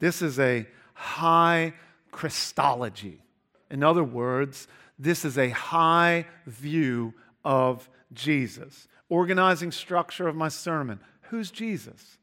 [0.00, 1.74] This is a high
[2.10, 3.22] Christology.
[3.70, 4.66] In other words,
[4.98, 8.88] this is a high view of Jesus.
[9.08, 11.00] Organizing structure of my sermon.
[11.22, 12.18] Who's Jesus?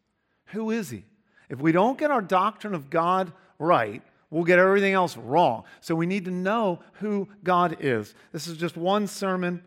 [0.48, 1.06] Who is he?
[1.50, 5.64] If we don't get our doctrine of God right, we'll get everything else wrong.
[5.80, 8.14] So we need to know who God is.
[8.34, 9.64] This is just one sermon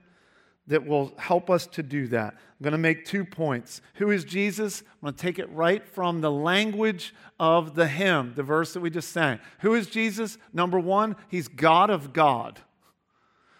[0.70, 2.32] that will help us to do that.
[2.32, 3.82] I'm going to make two points.
[3.94, 4.82] Who is Jesus?
[4.82, 8.80] I'm going to take it right from the language of the hymn, the verse that
[8.80, 9.40] we just sang.
[9.60, 10.38] Who is Jesus?
[10.52, 12.60] Number one, he's God of God.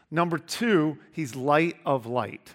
[0.08, 2.54] Number two, he's light of light.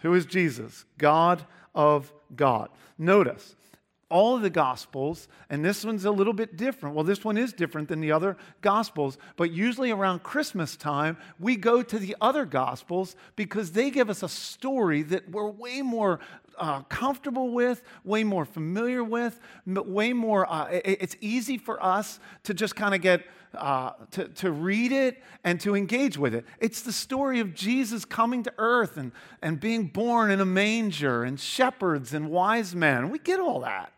[0.00, 0.84] Who is Jesus?
[0.98, 2.68] God of God.
[2.98, 3.56] Notice,
[4.10, 6.94] all of the Gospels, and this one's a little bit different.
[6.94, 11.56] Well, this one is different than the other Gospels, but usually around Christmas time, we
[11.56, 16.20] go to the other Gospels because they give us a story that we're way more
[16.58, 22.20] uh, comfortable with, way more familiar with, way more, uh, it, it's easy for us
[22.44, 23.22] to just kind of get.
[23.56, 26.44] Uh, to, to read it and to engage with it.
[26.58, 31.22] It's the story of Jesus coming to earth and, and being born in a manger
[31.22, 33.10] and shepherds and wise men.
[33.10, 33.92] We get all that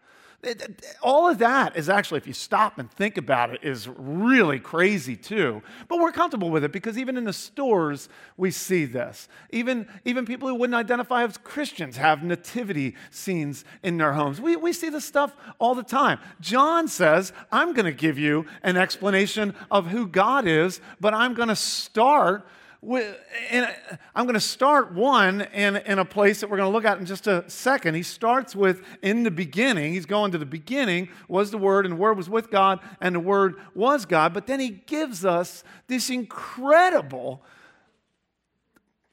[1.03, 5.17] all of that is actually, if you stop and think about it, is really crazy
[5.17, 5.63] too.
[5.89, 9.29] But we're comfortable with it because even in the stores, we see this.
[9.51, 14.41] Even, even people who wouldn't identify as Christians have nativity scenes in their homes.
[14.41, 16.21] We, we see this stuff all the time.
[16.41, 21.35] John says, I'm going to give you an explanation of who God is, but I'm
[21.35, 22.47] going to start
[22.83, 23.75] and
[24.15, 26.99] I'm going to start one in, in a place that we're going to look at
[26.99, 27.95] in just a second.
[27.95, 29.93] He starts with in the beginning.
[29.93, 33.15] He's going to the beginning was the Word, and the Word was with God, and
[33.15, 34.35] the Word was God.
[34.35, 37.43] But then he gives us this incredible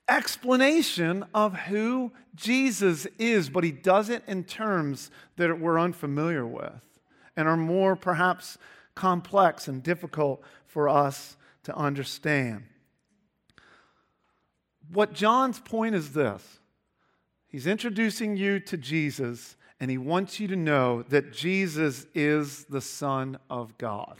[0.08, 6.81] explanation of who Jesus is, but he does it in terms that we're unfamiliar with
[7.36, 8.58] and are more perhaps
[8.95, 12.64] complex and difficult for us to understand.
[14.94, 16.59] What John's point is this
[17.48, 22.81] he's introducing you to Jesus, and he wants you to know that Jesus is the
[22.81, 24.17] Son of God.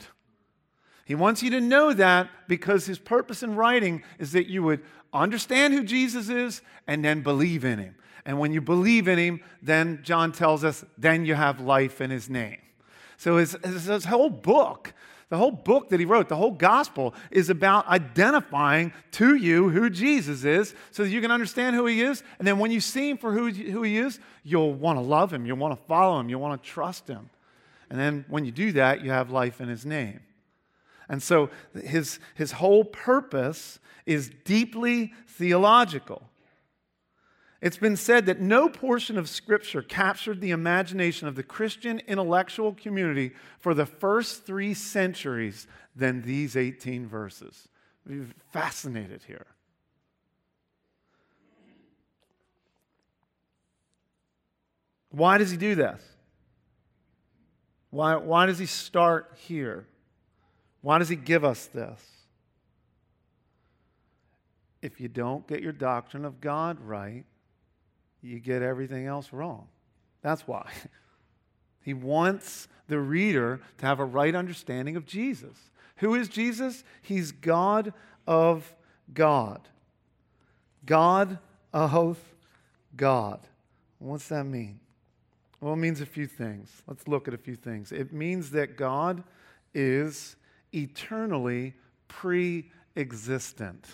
[1.04, 4.82] He wants you to know that because his purpose in writing is that you would
[5.12, 7.94] understand who Jesus is and then believe in him.
[8.24, 12.10] And when you believe in him, then John tells us, then you have life in
[12.10, 12.56] his name.
[13.18, 14.94] So his, his, whole book
[15.34, 19.90] the whole book that he wrote, the whole gospel, is about identifying to you who
[19.90, 22.22] Jesus is so that you can understand who he is.
[22.38, 25.44] And then when you see him for who, he is, you'll want to love him,
[25.44, 27.30] you'll want to follow him, you'll want to trust him.
[27.90, 30.20] And then when you do that, you have life in his name.
[31.08, 31.50] And so
[31.82, 36.22] his, his whole purpose is deeply theological.
[37.64, 42.74] It's been said that no portion of Scripture captured the imagination of the Christian intellectual
[42.74, 45.66] community for the first three centuries
[45.96, 47.66] than these 18 verses.
[48.06, 49.46] We're fascinated here.
[55.08, 56.02] Why does he do this?
[57.88, 59.86] Why, why does he start here?
[60.82, 61.98] Why does he give us this?
[64.82, 67.24] If you don't get your doctrine of God right,
[68.24, 69.68] you get everything else wrong.
[70.22, 70.70] That's why.
[71.84, 75.54] He wants the reader to have a right understanding of Jesus.
[75.96, 76.82] Who is Jesus?
[77.02, 77.92] He's God
[78.26, 78.74] of
[79.12, 79.68] God.
[80.86, 81.38] God
[81.74, 82.18] of
[82.96, 83.40] God.
[83.98, 84.80] What's that mean?
[85.60, 86.82] Well, it means a few things.
[86.86, 87.92] Let's look at a few things.
[87.92, 89.22] It means that God
[89.74, 90.36] is
[90.72, 91.74] eternally
[92.08, 93.86] pre existent.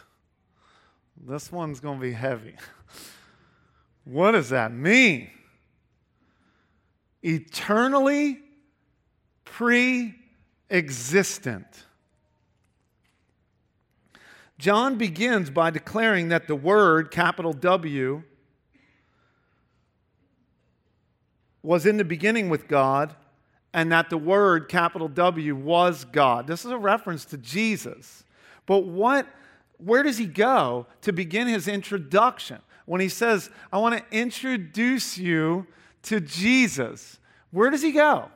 [1.16, 2.54] This one's going to be heavy.
[4.05, 5.31] What does that mean?
[7.22, 8.41] Eternally
[9.44, 10.15] pre
[10.71, 11.66] existent.
[14.59, 18.22] John begins by declaring that the Word, capital W,
[21.62, 23.15] was in the beginning with God,
[23.72, 26.46] and that the Word, capital W, was God.
[26.46, 28.25] This is a reference to Jesus.
[28.67, 29.26] But what,
[29.79, 32.61] where does he go to begin his introduction?
[32.90, 35.64] When he says, I want to introduce you
[36.02, 37.20] to Jesus,
[37.52, 38.28] where does he go?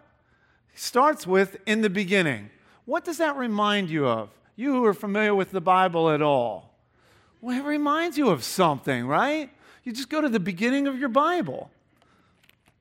[0.71, 2.51] He starts with in the beginning.
[2.85, 4.31] What does that remind you of?
[4.55, 6.73] You who are familiar with the Bible at all.
[7.41, 9.51] Well, it reminds you of something, right?
[9.83, 11.73] You just go to the beginning of your Bible.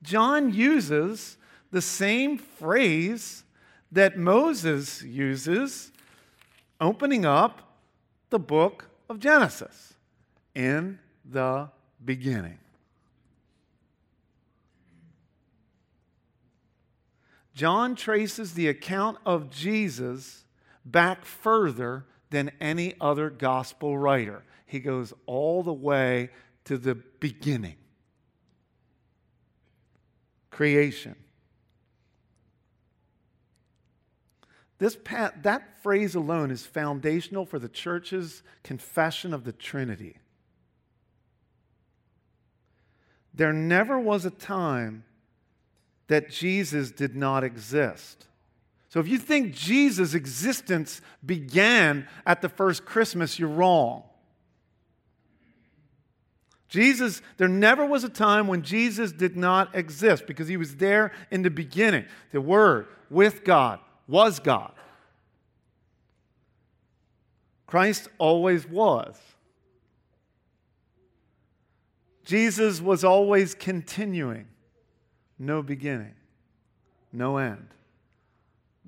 [0.03, 1.37] John uses
[1.71, 3.45] the same phrase
[3.91, 5.91] that Moses uses
[6.79, 7.75] opening up
[8.29, 9.95] the book of Genesis.
[10.53, 11.69] In the
[12.03, 12.59] beginning.
[17.53, 20.45] John traces the account of Jesus
[20.85, 24.43] back further than any other gospel writer.
[24.65, 26.29] He goes all the way
[26.65, 27.75] to the beginning
[30.49, 31.15] creation.
[34.77, 40.17] This, that phrase alone is foundational for the church's confession of the Trinity.
[43.33, 45.03] There never was a time
[46.07, 48.27] that Jesus did not exist.
[48.89, 54.03] So if you think Jesus' existence began at the first Christmas, you're wrong.
[56.69, 61.11] Jesus, there never was a time when Jesus did not exist because he was there
[61.31, 62.05] in the beginning.
[62.31, 64.73] The Word with God was God.
[67.67, 69.15] Christ always was.
[72.23, 74.47] Jesus was always continuing,
[75.37, 76.15] no beginning,
[77.11, 77.67] no end.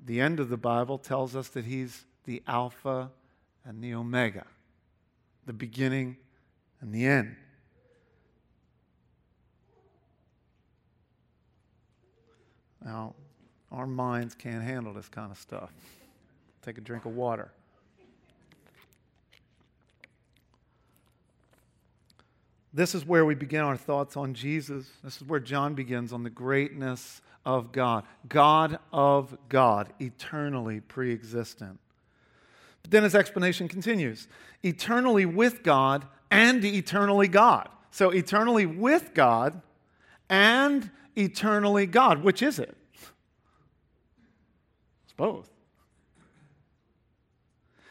[0.04, 3.10] The end of the Bible tells us that he's the Alpha
[3.64, 4.46] and the Omega,
[5.44, 6.16] the beginning
[6.80, 7.36] and the end.
[12.84, 13.14] Now,
[13.72, 15.72] our minds can't handle this kind of stuff.
[16.62, 17.50] Take a drink of water.
[22.76, 24.86] This is where we begin our thoughts on Jesus.
[25.02, 28.04] This is where John begins on the greatness of God.
[28.28, 31.80] God of God, eternally pre existent.
[32.82, 34.28] But then his explanation continues
[34.62, 37.70] eternally with God and eternally God.
[37.92, 39.62] So, eternally with God
[40.28, 42.22] and eternally God.
[42.22, 42.76] Which is it?
[45.04, 45.48] It's both.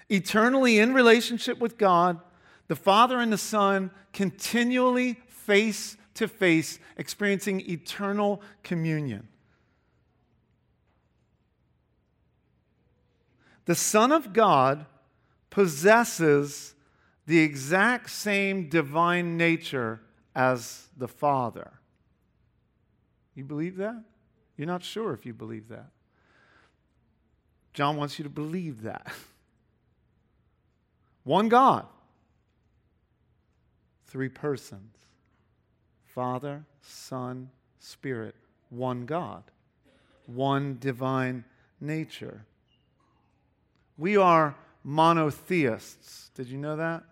[0.09, 2.19] Eternally in relationship with God
[2.67, 9.27] the Father and the Son continually face to face, experiencing eternal communion.
[13.65, 14.85] The Son of God
[15.49, 16.73] possesses
[17.25, 20.01] the exact same divine nature
[20.35, 21.73] as the Father.
[23.33, 24.03] You believe that?
[24.57, 25.87] You're not sure if you believe that.
[27.73, 29.07] John wants you to believe that.
[31.23, 31.87] One God
[34.07, 34.97] three persons
[36.03, 37.49] Father, Son,
[37.79, 38.35] Spirit,
[38.69, 39.43] one God,
[40.25, 41.43] one divine
[41.81, 42.45] nature.
[43.97, 46.29] We are monotheists.
[46.35, 47.03] Did you know that?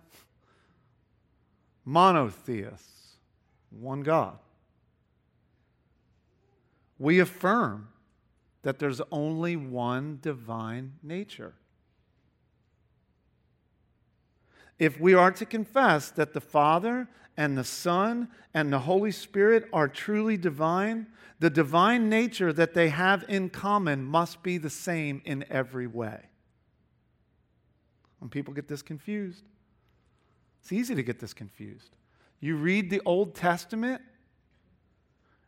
[1.86, 3.18] Monotheists,
[3.72, 4.38] one God.
[6.98, 7.90] We affirm
[8.62, 11.56] that there's only one divine nature.
[14.80, 19.68] If we are to confess that the Father and the Son and the Holy Spirit
[19.74, 21.08] are truly divine,
[21.40, 26.22] the divine nature that they have in common must be the same in every way.
[28.20, 29.44] When people get this confused,
[30.62, 31.96] it's easy to get this confused.
[32.40, 34.02] You read the Old Testament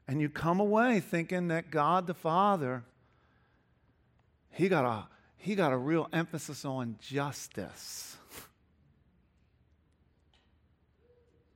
[0.07, 2.83] and you come away thinking that God the Father,
[4.49, 5.07] he got a,
[5.37, 8.17] he got a real emphasis on justice.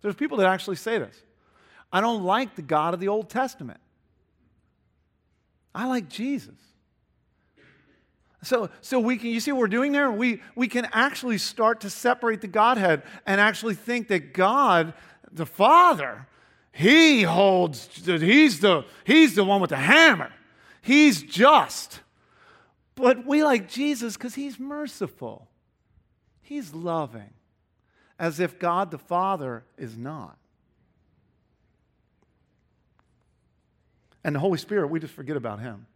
[0.01, 1.15] There's people that actually say this.
[1.91, 3.79] I don't like the God of the Old Testament.
[5.73, 6.55] I like Jesus.
[8.43, 10.11] So, so we can, you see what we're doing there?
[10.11, 14.93] We, we can actually start to separate the Godhead and actually think that God,
[15.31, 16.27] the Father,
[16.71, 20.31] He holds, He's the, he's the one with the hammer.
[20.81, 21.99] He's just.
[22.95, 25.49] But we like Jesus because He's merciful,
[26.41, 27.33] He's loving
[28.19, 30.37] as if God the Father is not.
[34.23, 35.87] And the Holy Spirit, we just forget about him.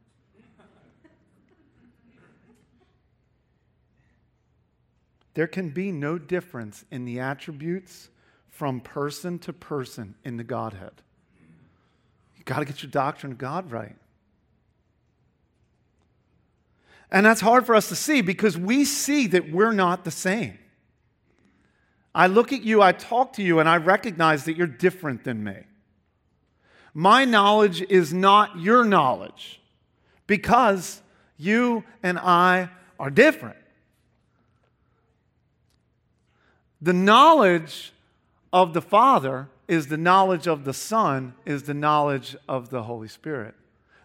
[5.34, 8.10] There can be no difference in the attributes
[8.50, 11.02] from person to person in the Godhead.
[12.38, 13.96] You've got to get your doctrine of God right.
[17.12, 20.58] And that's hard for us to see because we see that we're not the same.
[22.16, 25.44] I look at you, I talk to you, and I recognize that you're different than
[25.44, 25.56] me.
[26.94, 29.60] My knowledge is not your knowledge
[30.28, 31.02] because
[31.38, 33.58] you and I are different.
[36.82, 37.94] The knowledge
[38.52, 43.08] of the Father is the knowledge of the Son, is the knowledge of the Holy
[43.08, 43.56] Spirit.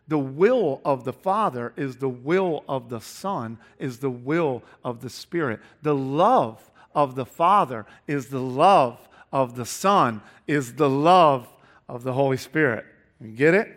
[0.07, 5.03] The will of the Father is the will of the Son, is the will of
[5.03, 5.61] the Spirit.
[5.83, 11.49] The love of the Father is the love of the Son, is the love
[11.88, 12.85] of the Holy Spirit.
[13.21, 13.68] You get it?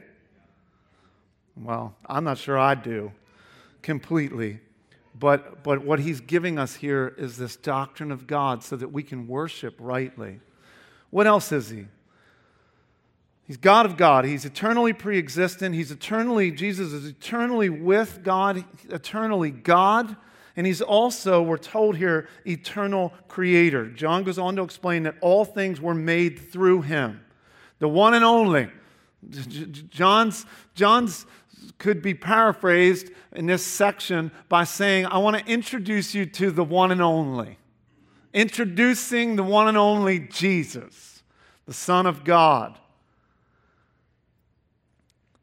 [1.55, 3.11] Well, I'm not sure I do
[3.81, 4.59] completely.
[5.19, 9.03] But, but what he's giving us here is this doctrine of God so that we
[9.03, 10.39] can worship rightly.
[11.09, 11.85] What else is he?
[13.45, 14.23] He's God of God.
[14.23, 15.75] He's eternally pre existent.
[15.75, 20.15] He's eternally, Jesus is eternally with God, eternally God.
[20.55, 23.89] And he's also, we're told here, eternal creator.
[23.89, 27.21] John goes on to explain that all things were made through him,
[27.79, 28.69] the one and only.
[29.89, 31.25] John's, John's
[31.77, 36.63] could be paraphrased in this section by saying, I want to introduce you to the
[36.63, 37.57] one and only.
[38.33, 41.23] Introducing the one and only Jesus,
[41.65, 42.77] the Son of God.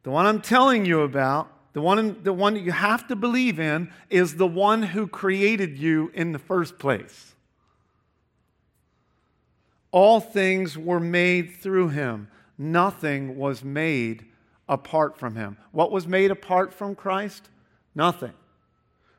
[0.03, 3.61] The one I'm telling you about, the one, the one that you have to believe
[3.61, 7.37] in, is the one who created you in the first place.
[9.93, 12.27] All things were made through him,
[12.59, 14.27] nothing was made
[14.69, 15.57] apart from him.
[15.71, 17.49] What was made apart from Christ?
[17.95, 18.33] Nothing.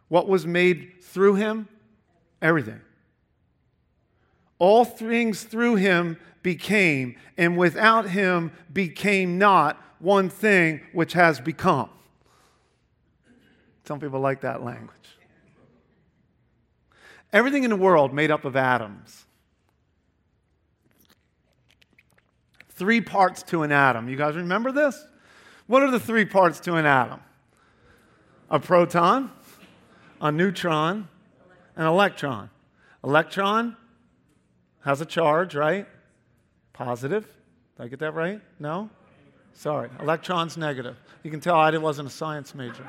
[0.09, 1.69] What was made through him?
[2.41, 2.81] Everything.
[4.57, 11.89] All things through him became, and without him became not one thing which has become.
[13.89, 15.17] Some people like that language.
[17.33, 19.25] Everything in the world made up of atoms.
[22.69, 24.07] Three parts to an atom.
[24.07, 25.07] You guys remember this?
[25.65, 27.19] What are the three parts to an atom?
[28.51, 29.31] A proton,
[30.21, 31.07] a neutron,
[31.75, 32.51] an electron.
[33.03, 33.75] Electron
[34.85, 35.87] has a charge, right?
[36.73, 37.25] Positive.
[37.75, 38.39] Did I get that right?
[38.59, 38.91] No?
[39.55, 39.89] Sorry.
[39.99, 40.95] Electron's negative.
[41.23, 42.85] You can tell I wasn't a science major.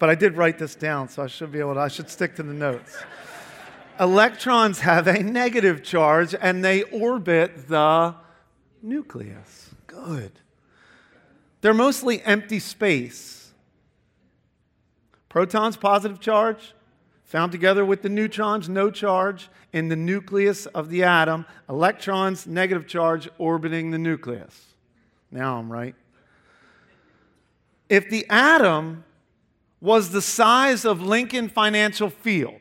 [0.00, 2.34] But I did write this down, so I should be able to, I should stick
[2.36, 2.96] to the notes.
[4.00, 8.14] Electrons have a negative charge and they orbit the
[8.82, 9.70] nucleus.
[9.86, 10.32] Good.
[11.60, 13.52] They're mostly empty space.
[15.28, 16.74] Protons, positive charge,
[17.24, 21.44] found together with the neutrons, no charge in the nucleus of the atom.
[21.68, 24.74] Electrons, negative charge, orbiting the nucleus.
[25.30, 25.94] Now I'm right.
[27.90, 29.04] If the atom
[29.80, 32.60] was the size of Lincoln Financial Field,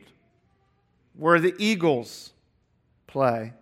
[1.14, 2.32] where the Eagles
[3.08, 3.54] play,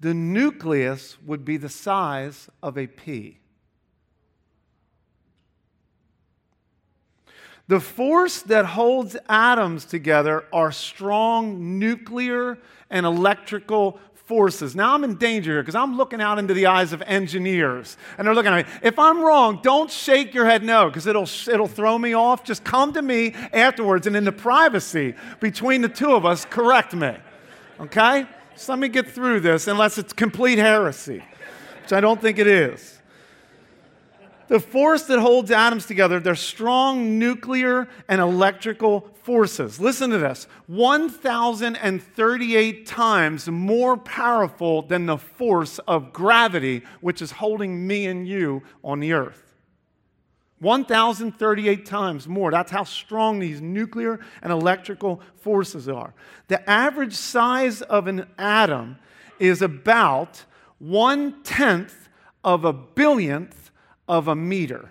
[0.00, 3.38] the nucleus would be the size of a pea.
[7.68, 12.58] The force that holds atoms together are strong nuclear
[12.90, 14.74] and electrical forces.
[14.74, 18.26] Now I'm in danger here because I'm looking out into the eyes of engineers and
[18.26, 18.72] they're looking at me.
[18.82, 22.42] If I'm wrong, don't shake your head no because it'll, it'll throw me off.
[22.42, 26.94] Just come to me afterwards and in the privacy between the two of us, correct
[26.94, 27.16] me.
[27.78, 28.26] Okay?
[28.56, 31.22] So let me get through this unless it's complete heresy,
[31.82, 32.95] which I don't think it is.
[34.48, 39.80] The force that holds atoms together, they're strong nuclear and electrical forces.
[39.80, 47.84] Listen to this 1,038 times more powerful than the force of gravity, which is holding
[47.86, 49.42] me and you on the earth.
[50.60, 52.50] 1,038 times more.
[52.50, 56.14] That's how strong these nuclear and electrical forces are.
[56.48, 58.98] The average size of an atom
[59.38, 60.44] is about
[60.78, 62.08] one tenth
[62.42, 63.65] of a billionth
[64.08, 64.90] of a meter.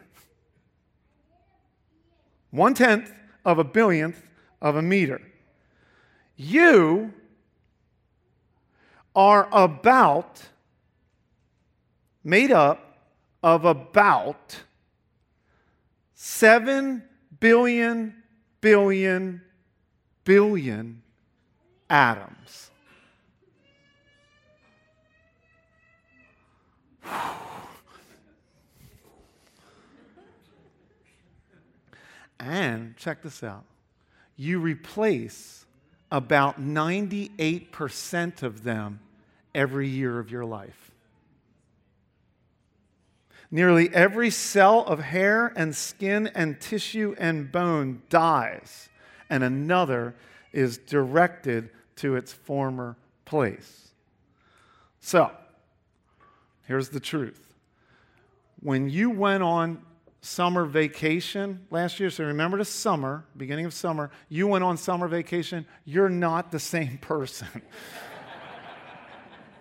[2.52, 3.12] One tenth
[3.44, 4.22] of a billionth
[4.62, 5.22] of a meter.
[6.36, 7.14] You
[9.16, 10.42] are about,
[12.24, 12.98] made up
[13.42, 14.64] of about
[16.14, 17.04] 7
[17.40, 18.16] billion,
[18.60, 19.42] billion,
[20.24, 21.02] billion
[21.90, 22.72] atoms.
[32.40, 33.66] And check this out
[34.38, 35.66] you replace
[36.12, 39.00] about 98% of them
[39.54, 40.92] every year of your life.
[43.50, 48.90] Nearly every cell of hair and skin and tissue and bone dies,
[49.30, 50.16] and another
[50.52, 53.90] is directed to its former place.
[55.00, 55.32] So,
[56.64, 57.54] here's the truth.
[58.62, 59.82] When you went on
[60.26, 62.10] summer vacation last year.
[62.10, 65.66] So remember the summer, beginning of summer, you went on summer vacation.
[65.86, 67.62] You're not the same person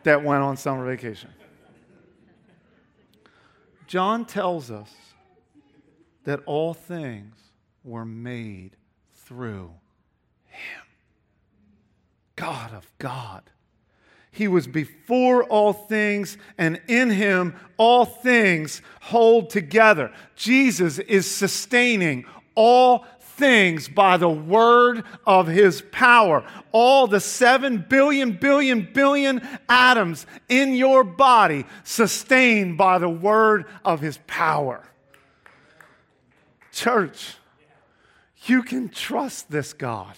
[0.05, 1.31] that went on summer vacation.
[3.87, 4.91] John tells us
[6.25, 7.37] that all things
[7.85, 8.77] were made
[9.13, 9.71] through
[10.47, 10.83] him.
[12.37, 13.43] God of God.
[14.35, 20.13] He was before all things, and in him all things hold together.
[20.35, 22.27] Jesus is sustaining
[22.57, 26.45] all things by the word of his power.
[26.73, 34.01] All the seven billion, billion, billion atoms in your body sustained by the word of
[34.01, 34.85] his power.
[36.73, 37.37] Church,
[38.47, 40.17] you can trust this God.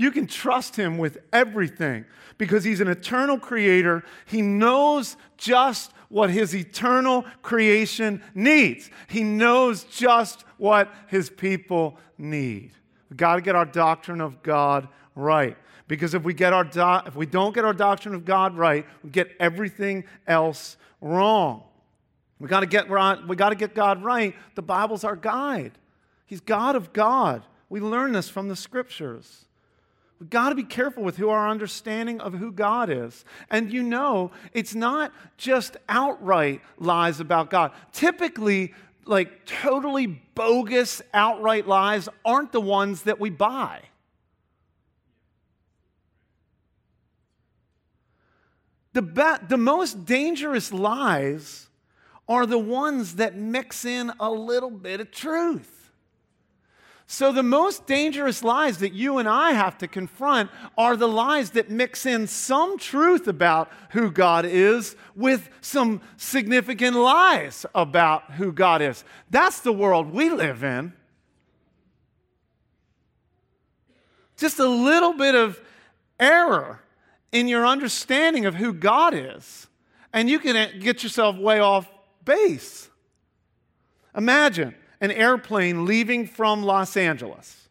[0.00, 2.06] You can trust him with everything
[2.38, 4.02] because he's an eternal creator.
[4.24, 12.70] He knows just what his eternal creation needs, he knows just what his people need.
[13.10, 15.58] We've got to get our doctrine of God right.
[15.86, 18.86] Because if we, get our do- if we don't get our doctrine of God right,
[19.04, 21.64] we get everything else wrong.
[22.38, 24.34] We got to get we got to get God right.
[24.54, 25.72] The Bible's our guide.
[26.24, 27.44] He's God of God.
[27.68, 29.44] We learn this from the scriptures.
[30.20, 33.24] We've got to be careful with who our understanding of who God is.
[33.48, 37.72] And you know, it's not just outright lies about God.
[37.90, 38.74] Typically,
[39.06, 43.80] like totally bogus outright lies aren't the ones that we buy.
[48.92, 51.68] The, the most dangerous lies
[52.28, 55.79] are the ones that mix in a little bit of truth.
[57.12, 60.48] So, the most dangerous lies that you and I have to confront
[60.78, 66.94] are the lies that mix in some truth about who God is with some significant
[66.94, 69.02] lies about who God is.
[69.28, 70.92] That's the world we live in.
[74.36, 75.60] Just a little bit of
[76.20, 76.80] error
[77.32, 79.66] in your understanding of who God is,
[80.12, 81.90] and you can get yourself way off
[82.24, 82.88] base.
[84.14, 87.68] Imagine an airplane leaving from Los Angeles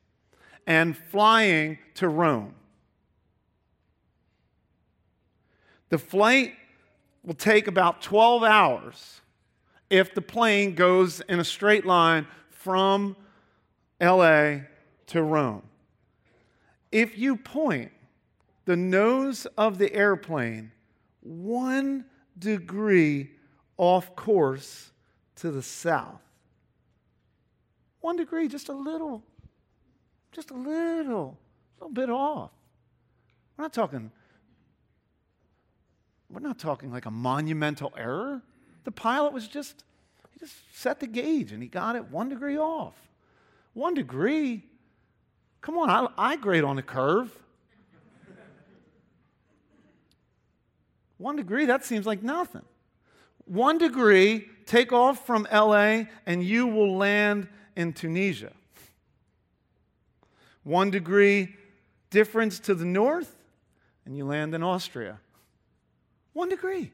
[0.66, 2.56] and flying to Rome.
[5.90, 6.54] The flight
[7.24, 9.22] will take about 12 hours
[9.90, 13.16] if the plane goes in a straight line from
[14.00, 14.58] LA
[15.08, 15.64] to Rome.
[16.92, 17.92] If you point
[18.66, 20.72] the nose of the airplane
[21.22, 22.06] one
[22.38, 23.32] degree
[23.78, 24.92] off course
[25.38, 26.22] to the south,
[28.02, 29.24] one degree, just a little,
[30.32, 31.38] just a little,
[31.80, 32.52] a little bit off.
[33.58, 34.12] We're not talking,
[36.30, 38.42] we're not talking like a monumental error.
[38.86, 39.84] The pilot was just,
[40.32, 42.96] he just set the gauge and he got it one degree off.
[43.74, 44.64] One degree?
[45.62, 47.32] Come on, I, I grade on a curve.
[51.18, 52.64] One degree, that seems like nothing.
[53.46, 57.50] One degree, take off from LA, and you will land
[57.80, 58.52] in Tunisia.
[60.64, 61.56] One degree
[62.10, 63.34] difference to the north,
[64.06, 65.18] and you land in Austria.
[66.34, 66.92] One degree.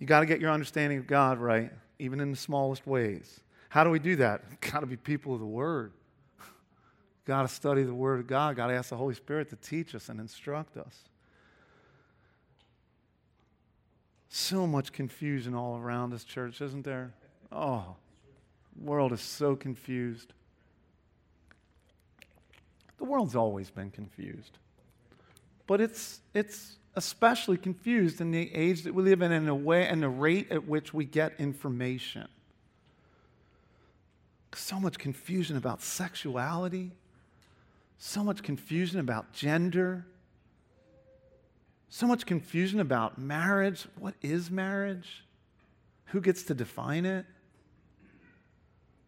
[0.00, 3.38] You got to get your understanding of God right, even in the smallest ways.
[3.68, 4.60] How do we do that?
[4.72, 5.92] Got to be people of the Word.
[7.24, 8.56] Got to study the Word of God.
[8.56, 10.98] Got to ask the Holy Spirit to teach us and instruct us.
[14.28, 17.14] So much confusion all around us, church, isn't there?
[17.54, 17.96] Oh,
[18.80, 20.32] world is so confused.
[22.98, 24.58] The world's always been confused.
[25.66, 29.86] But it's, it's especially confused in the age that we live in and the way
[29.86, 32.28] and the rate at which we get information.
[34.54, 36.92] So much confusion about sexuality,
[37.98, 40.04] so much confusion about gender,
[41.88, 43.86] so much confusion about marriage.
[43.98, 45.24] What is marriage?
[46.06, 47.24] Who gets to define it?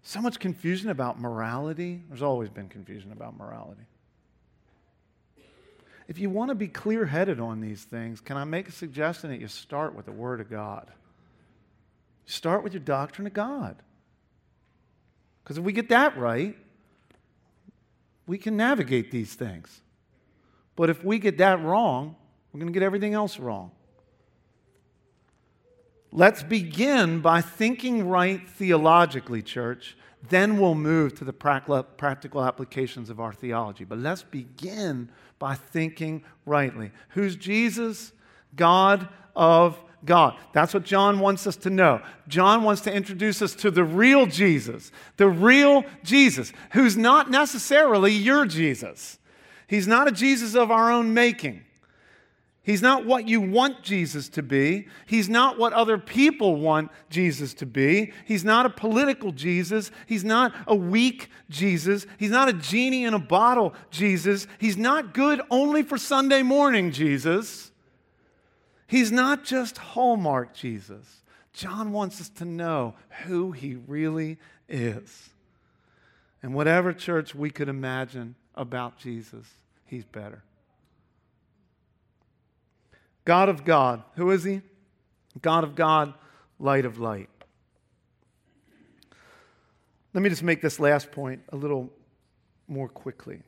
[0.04, 2.02] So much confusion about morality.
[2.08, 3.80] There's always been confusion about morality.
[6.06, 9.30] If you want to be clear headed on these things, can I make a suggestion
[9.30, 10.90] that you start with the Word of God?
[12.26, 13.76] Start with your doctrine of God.
[15.42, 16.54] Because if we get that right,
[18.26, 19.80] we can navigate these things.
[20.76, 22.14] But if we get that wrong,
[22.52, 23.70] we're going to get everything else wrong.
[26.16, 29.96] Let's begin by thinking right theologically, church.
[30.28, 33.84] Then we'll move to the practical applications of our theology.
[33.84, 36.92] But let's begin by thinking rightly.
[37.10, 38.12] Who's Jesus?
[38.54, 40.36] God of God.
[40.52, 42.00] That's what John wants us to know.
[42.28, 48.12] John wants to introduce us to the real Jesus, the real Jesus, who's not necessarily
[48.12, 49.18] your Jesus.
[49.66, 51.64] He's not a Jesus of our own making.
[52.64, 54.88] He's not what you want Jesus to be.
[55.04, 58.12] He's not what other people want Jesus to be.
[58.24, 59.90] He's not a political Jesus.
[60.06, 62.06] He's not a weak Jesus.
[62.18, 64.46] He's not a genie in a bottle Jesus.
[64.58, 67.70] He's not good only for Sunday morning Jesus.
[68.86, 71.22] He's not just Hallmark Jesus.
[71.52, 74.38] John wants us to know who he really
[74.70, 75.28] is.
[76.42, 79.46] And whatever church we could imagine about Jesus,
[79.84, 80.42] he's better.
[83.24, 84.02] God of God.
[84.16, 84.60] Who is he?
[85.40, 86.14] God of God,
[86.58, 87.28] light of light.
[90.12, 91.90] Let me just make this last point a little
[92.68, 93.40] more quickly.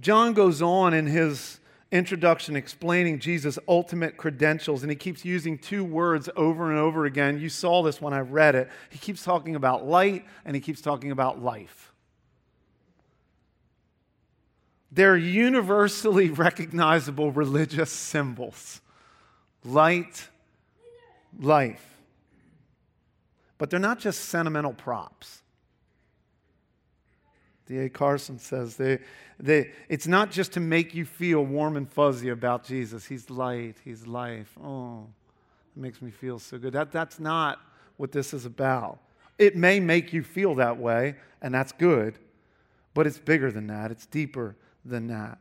[0.00, 5.84] John goes on in his introduction explaining Jesus' ultimate credentials, and he keeps using two
[5.84, 7.40] words over and over again.
[7.40, 8.68] You saw this when I read it.
[8.90, 11.93] He keeps talking about light and he keeps talking about life.
[14.94, 18.80] They're universally recognizable religious symbols
[19.64, 20.28] light,
[21.40, 21.84] life.
[23.56, 25.40] But they're not just sentimental props.
[27.66, 27.88] D.A.
[27.88, 28.98] Carson says they,
[29.40, 33.06] they, it's not just to make you feel warm and fuzzy about Jesus.
[33.06, 34.54] He's light, He's life.
[34.62, 35.06] Oh,
[35.74, 36.74] it makes me feel so good.
[36.74, 37.58] That, that's not
[37.96, 38.98] what this is about.
[39.38, 42.18] It may make you feel that way, and that's good,
[42.92, 45.38] but it's bigger than that, it's deeper than that.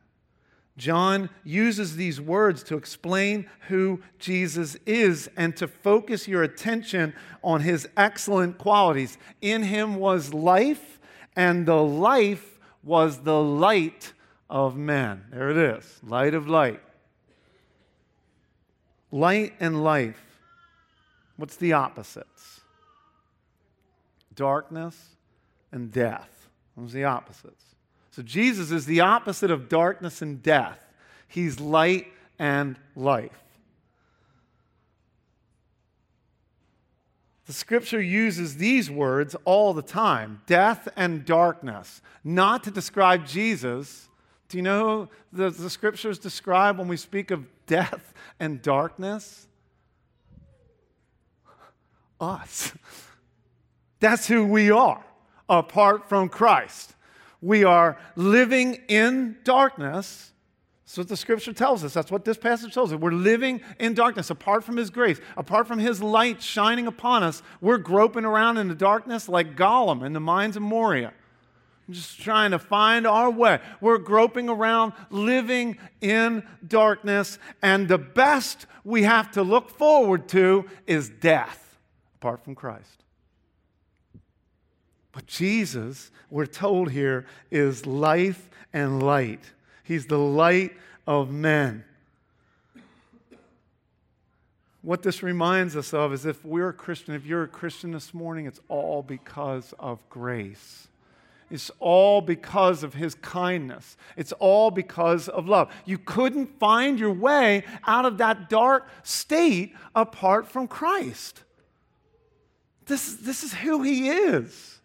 [0.76, 7.62] John uses these words to explain who Jesus is and to focus your attention on
[7.62, 9.18] his excellent qualities.
[9.40, 11.00] In him was life,
[11.36, 14.14] and the life was the light
[14.50, 15.26] of men.
[15.32, 16.82] There it is light of light.
[19.12, 20.40] Light and life.
[21.38, 22.62] What's the opposites?
[24.34, 25.18] Darkness
[25.72, 26.50] and death.
[26.74, 27.73] What's the opposites?
[28.14, 30.80] So Jesus is the opposite of darkness and death.
[31.28, 33.44] He's light and life.
[37.48, 44.10] The scripture uses these words all the time death and darkness, not to describe Jesus.
[44.48, 49.48] Do you know the, the scriptures describe when we speak of death and darkness?
[52.22, 52.74] Us.
[54.00, 55.04] That's who we are
[55.50, 56.94] apart from Christ
[57.44, 60.32] we are living in darkness.
[60.86, 61.94] That's what the scripture tells us.
[61.94, 63.00] That's what this passage tells us.
[63.00, 67.44] We're living in darkness apart from His grace, apart from His light shining upon us.
[67.60, 71.14] We're groping around in the darkness like Gollum in the mines of Moria,
[71.90, 73.60] just trying to find our way.
[73.82, 80.66] We're groping around, living in darkness, and the best we have to look forward to
[80.88, 81.78] is death
[82.16, 83.03] apart from Christ.
[85.14, 89.40] But Jesus, we're told here, is life and light.
[89.84, 90.74] He's the light
[91.08, 91.86] of men.
[94.82, 98.14] What this reminds us of is if we're a Christian, if you're a Christian this
[98.14, 100.90] morning, it's all because of grace.
[101.50, 103.96] It's all because of his kindness.
[104.18, 105.72] It's all because of love.
[105.86, 111.44] You couldn't find your way out of that dark state apart from Christ.
[112.88, 114.80] This, this is who he is.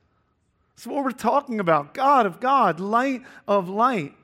[0.79, 4.15] That's what we're talking about God of God, light of light.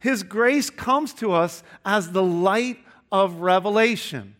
[0.00, 2.78] His grace comes to us as the light
[3.12, 4.34] of revelation.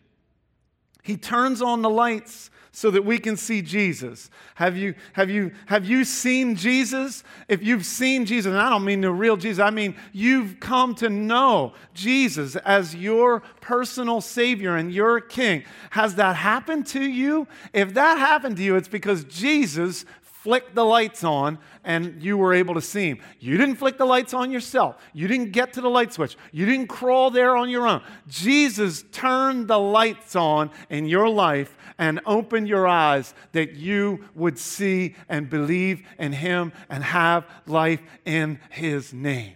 [1.03, 4.29] He turns on the lights so that we can see Jesus.
[4.55, 7.23] Have you, have you, have you seen Jesus?
[7.47, 10.95] If you've seen Jesus, and I don't mean the real Jesus, I mean you've come
[10.95, 15.63] to know Jesus as your personal Savior and your King.
[15.91, 17.47] Has that happened to you?
[17.71, 20.03] If that happened to you, it's because Jesus
[20.43, 23.19] flicked the lights on and you were able to see him.
[23.39, 24.97] You didn't flick the lights on yourself.
[25.13, 26.35] You didn't get to the light switch.
[26.51, 28.01] You didn't crawl there on your own.
[28.27, 34.59] Jesus turned the lights on in your life and opened your eyes that you would
[34.59, 39.53] see and believe in him and have life in his name.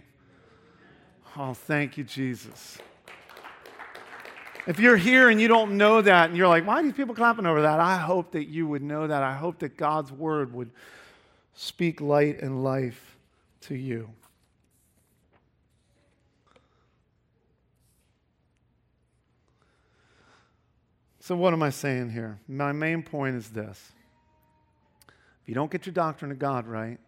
[1.36, 2.78] Oh, thank you, Jesus.
[4.68, 7.14] If you're here and you don't know that and you're like, why are these people
[7.14, 7.80] clapping over that?
[7.80, 9.22] I hope that you would know that.
[9.22, 10.70] I hope that God's word would
[11.54, 13.16] speak light and life
[13.62, 14.10] to you.
[21.20, 22.38] So, what am I saying here?
[22.46, 23.92] My main point is this
[25.06, 26.98] if you don't get your doctrine of God right,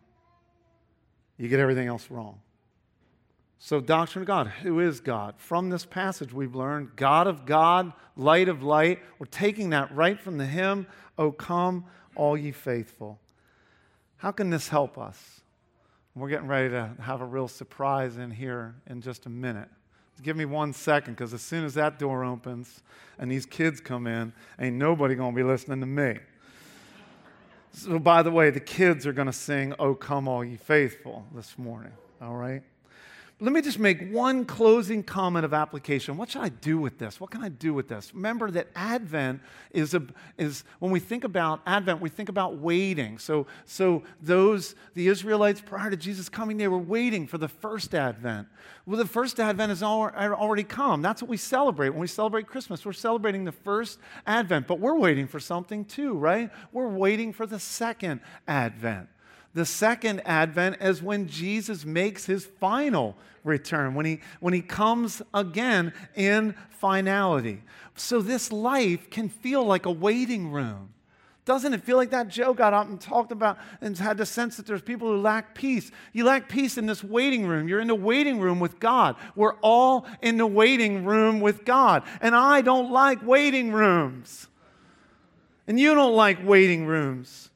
[1.37, 2.40] you get everything else wrong.
[3.62, 4.46] So, doctrine of God.
[4.62, 5.35] Who is God?
[5.37, 9.01] From this passage, we've learned God of God, light of light.
[9.18, 10.87] We're taking that right from the hymn,
[11.18, 11.85] O come,
[12.16, 13.20] all ye faithful.
[14.16, 15.42] How can this help us?
[16.14, 19.68] We're getting ready to have a real surprise in here in just a minute.
[20.23, 22.83] give me one second because as soon as that door opens
[23.18, 26.18] and these kids come in, ain't nobody going to be listening to me.
[27.73, 31.27] So, by the way, the kids are going to sing, Oh, Come All Ye Faithful
[31.35, 31.92] this morning,
[32.23, 32.62] all right?
[33.42, 36.18] Let me just make one closing comment of application.
[36.18, 37.18] What should I do with this?
[37.18, 38.14] What can I do with this?
[38.14, 40.03] Remember that Advent is, a,
[40.37, 43.16] is when we think about Advent, we think about waiting.
[43.16, 47.94] So, so those, the Israelites prior to Jesus coming, they were waiting for the first
[47.94, 48.46] Advent.
[48.85, 51.00] Well, the first Advent has already come.
[51.00, 51.90] That's what we celebrate.
[51.90, 56.12] When we celebrate Christmas, we're celebrating the first Advent, but we're waiting for something too,
[56.12, 56.50] right?
[56.72, 59.09] We're waiting for the second Advent.
[59.54, 65.22] The second advent is when Jesus makes his final return, when he, when he comes
[65.34, 67.62] again in finality.
[67.96, 70.94] So this life can feel like a waiting room.
[71.44, 72.28] Doesn't it feel like that?
[72.28, 75.54] Joe got up and talked about and had the sense that there's people who lack
[75.54, 75.90] peace.
[76.12, 77.66] You lack peace in this waiting room.
[77.66, 79.16] You're in the waiting room with God.
[79.34, 82.04] We're all in the waiting room with God.
[82.20, 84.46] And I don't like waiting rooms.
[85.66, 87.49] And you don't like waiting rooms.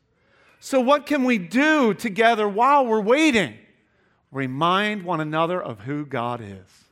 [0.64, 3.59] So, what can we do together while we're waiting?
[4.33, 6.84] Remind one another of who God is.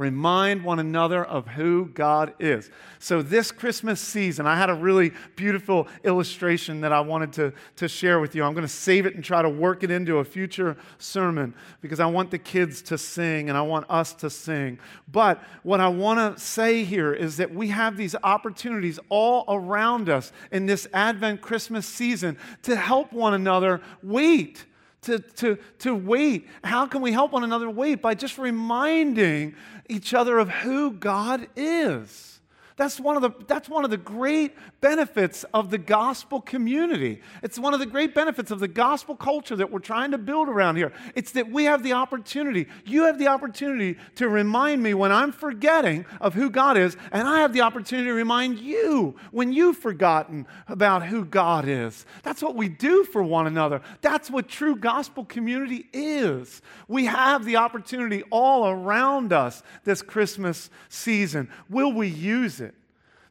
[0.00, 2.70] Remind one another of who God is.
[3.00, 7.86] So, this Christmas season, I had a really beautiful illustration that I wanted to, to
[7.86, 8.42] share with you.
[8.42, 12.00] I'm going to save it and try to work it into a future sermon because
[12.00, 14.78] I want the kids to sing and I want us to sing.
[15.06, 20.08] But what I want to say here is that we have these opportunities all around
[20.08, 24.64] us in this Advent Christmas season to help one another wait
[25.02, 26.48] to, to, to wait.
[26.62, 28.02] How can we help one another wait?
[28.02, 29.54] By just reminding
[29.88, 32.39] each other of who God is.
[32.80, 37.20] That's one, of the, that's one of the great benefits of the gospel community.
[37.42, 40.48] It's one of the great benefits of the gospel culture that we're trying to build
[40.48, 40.90] around here.
[41.14, 45.30] It's that we have the opportunity, you have the opportunity to remind me when I'm
[45.30, 49.76] forgetting of who God is, and I have the opportunity to remind you when you've
[49.76, 52.06] forgotten about who God is.
[52.22, 53.82] That's what we do for one another.
[54.00, 56.62] That's what true gospel community is.
[56.88, 61.50] We have the opportunity all around us this Christmas season.
[61.68, 62.69] Will we use it?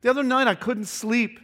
[0.01, 1.39] The other night I couldn't sleep.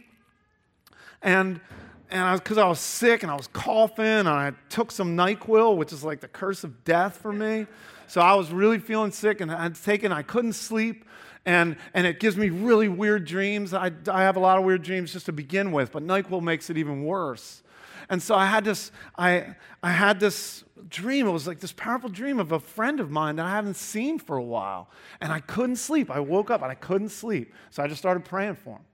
[1.22, 1.60] And
[2.08, 5.76] and because I, I, was sick and I was coughing, and I took some NyQuil,
[5.76, 7.66] which is like the curse of death for me.
[8.06, 11.04] So I was really feeling sick, and I'd taken, I couldn't sleep,
[11.44, 13.74] and, and it gives me really weird dreams.
[13.74, 16.70] I, I have a lot of weird dreams just to begin with, but NyQuil makes
[16.70, 17.62] it even worse.
[18.08, 21.26] And so I had this, I, I had this dream.
[21.26, 24.18] It was like this powerful dream of a friend of mine that I haven't seen
[24.18, 24.88] for a while.
[25.20, 26.10] And I couldn't sleep.
[26.10, 27.52] I woke up and I couldn't sleep.
[27.70, 28.84] So I just started praying for him.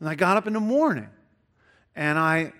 [0.00, 1.08] And I got up in the morning
[1.94, 2.52] and I,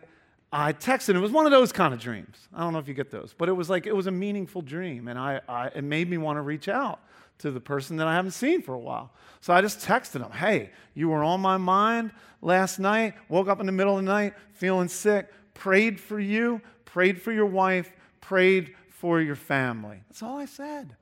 [0.50, 1.14] I texted.
[1.14, 2.36] It was one of those kind of dreams.
[2.54, 4.62] I don't know if you get those, but it was like it was a meaningful
[4.62, 5.08] dream.
[5.08, 7.00] And I, I, it made me want to reach out
[7.38, 9.12] to the person that I haven't seen for a while.
[9.42, 13.60] So I just texted him, Hey, you were on my mind last night, woke up
[13.60, 17.92] in the middle of the night feeling sick, prayed for you, prayed for your wife,
[18.26, 20.00] prayed for your family.
[20.08, 20.96] That's all I said.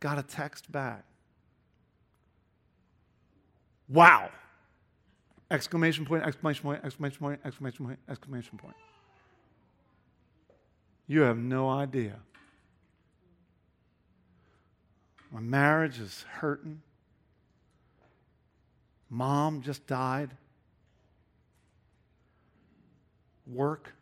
[0.00, 1.04] Got a text back.
[3.88, 4.30] Wow!
[5.52, 8.74] Exclamation point, exclamation point, exclamation point, exclamation point, exclamation point.
[11.06, 12.18] You have no idea.
[15.30, 16.82] My marriage is hurting.
[19.08, 20.30] Mom just died
[23.46, 23.94] work,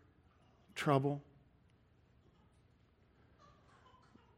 [0.74, 1.22] trouble.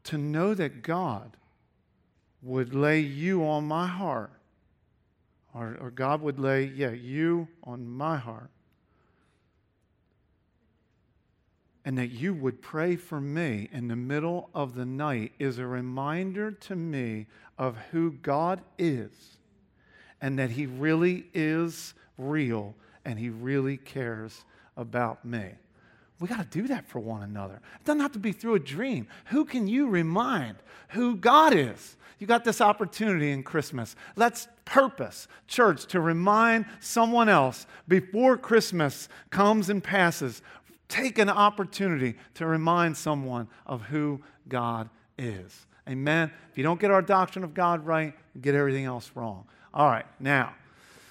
[0.05, 1.37] To know that God
[2.41, 4.31] would lay you on my heart,
[5.53, 8.49] or, or God would lay, yeah, you on my heart,
[11.85, 15.67] and that you would pray for me in the middle of the night is a
[15.67, 19.37] reminder to me of who God is
[20.21, 24.45] and that He really is real and He really cares
[24.77, 25.51] about me.
[26.19, 27.55] We got to do that for one another.
[27.55, 29.07] It doesn't have to be through a dream.
[29.25, 30.55] Who can you remind
[30.89, 31.97] who God is?
[32.19, 33.95] You got this opportunity in Christmas.
[34.15, 40.41] Let's purpose, church, to remind someone else before Christmas comes and passes.
[40.87, 45.65] Take an opportunity to remind someone of who God is.
[45.89, 46.31] Amen.
[46.51, 49.45] If you don't get our doctrine of God right, you get everything else wrong.
[49.73, 50.53] All right, now.